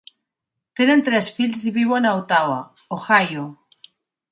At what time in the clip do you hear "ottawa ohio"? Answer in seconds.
2.23-3.49